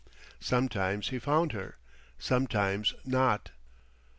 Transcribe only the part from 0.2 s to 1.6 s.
Sometimes he found